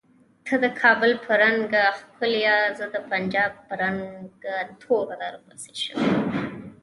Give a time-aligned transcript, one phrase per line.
[0.45, 3.99] ته د کابل په رنګه ښکولیه زه د پنجاب په رنګ
[4.81, 6.09] تور درپسې شومه